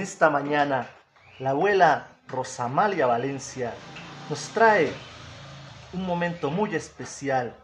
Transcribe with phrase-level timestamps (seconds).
[0.00, 0.88] esta mañana,
[1.38, 3.74] la abuela Rosamalia Valencia
[4.30, 4.90] nos trae
[5.92, 7.54] un momento muy especial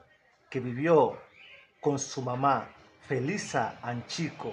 [0.50, 1.17] que vivió
[1.80, 2.68] con su mamá,
[3.07, 4.53] Felisa Anchico.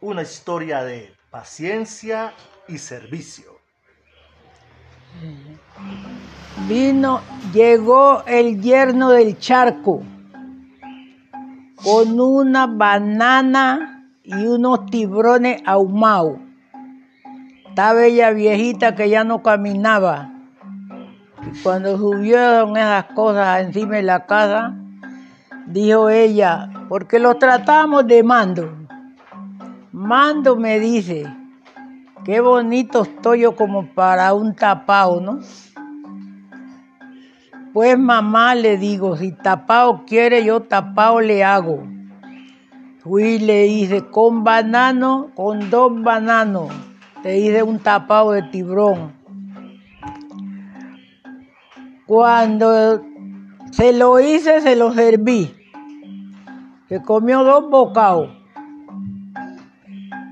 [0.00, 2.34] Una historia de paciencia
[2.68, 3.56] y servicio.
[6.68, 10.02] Vino, llegó el yerno del charco
[11.82, 16.45] con una banana y unos tibrones ahumados.
[17.76, 20.30] Estaba ella viejita que ya no caminaba.
[21.42, 24.74] Y cuando subieron esas cosas encima de la casa,
[25.66, 28.74] dijo ella, porque lo tratamos de mando.
[29.92, 31.26] Mando me dice,
[32.24, 35.40] qué bonito estoy yo como para un tapao, ¿no?
[37.74, 41.86] Pues mamá le digo, si tapao quiere, yo tapao le hago.
[43.00, 46.70] Fui y le hice con banano, con dos bananos.
[47.26, 49.12] Le hice un tapao de tibrón.
[52.06, 53.02] Cuando
[53.72, 55.52] se lo hice, se lo serví.
[56.88, 58.30] Se comió dos bocados.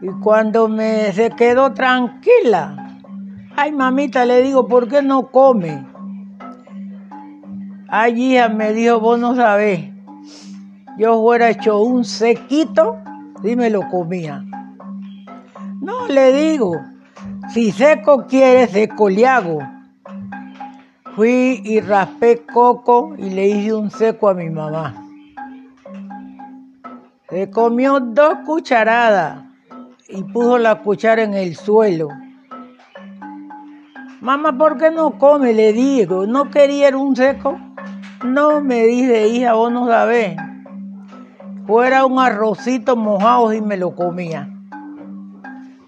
[0.02, 3.00] Y cuando me se quedó tranquila,
[3.56, 5.84] ay mamita, le digo, ¿por qué no come?
[7.88, 9.90] Ay hija, me dijo, vos no sabés.
[10.96, 12.98] Yo fuera hecho un sequito
[13.42, 14.44] y me lo comía.
[15.84, 16.80] No, le digo,
[17.52, 19.58] si seco quiere, seco le hago.
[21.14, 24.94] Fui y raspé coco y le hice un seco a mi mamá.
[27.28, 29.44] Se comió dos cucharadas
[30.08, 32.08] y puso la cuchara en el suelo.
[34.22, 35.52] Mamá, ¿por qué no come?
[35.52, 37.58] Le digo, ¿no quería un seco?
[38.24, 40.34] No, me dice, hija, vos no sabés.
[41.66, 44.48] Fuera un arrocito mojado y me lo comía.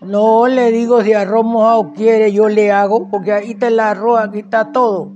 [0.06, 4.20] No le digo si arroz mojado quiere, yo le hago, porque ahí está el arroz,
[4.20, 5.12] aquí está todo.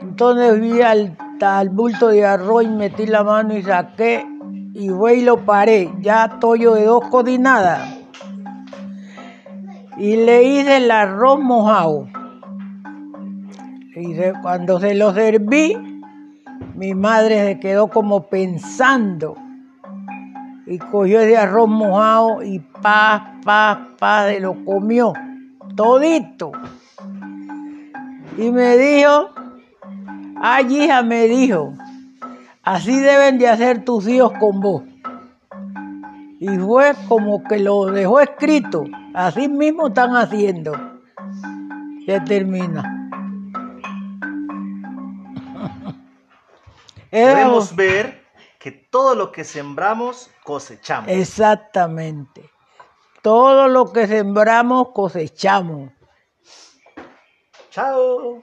[0.00, 4.26] Entonces vi al, al bulto de arroz y metí la mano y saqué
[4.72, 7.98] y fue y lo paré, ya tollo de dos codinadas.
[9.98, 12.08] Y le hice el arroz mojado.
[13.94, 15.76] Y cuando se lo serví,
[16.74, 19.36] mi madre se quedó como pensando
[20.66, 25.12] y cogió ese arroz mojado y pa, pa, pa, se lo comió
[25.76, 26.52] todito.
[28.36, 29.30] Y me dijo,
[30.40, 31.72] ay hija, me dijo,
[32.62, 34.82] así deben de hacer tus hijos con vos.
[36.40, 38.84] Y fue como que lo dejó escrito,
[39.14, 40.72] así mismo están haciendo.
[42.04, 42.92] Se termina.
[47.10, 48.25] Podemos ver
[48.66, 51.08] que todo lo que sembramos cosechamos.
[51.08, 52.50] Exactamente.
[53.22, 55.92] Todo lo que sembramos cosechamos.
[57.70, 58.40] Chao.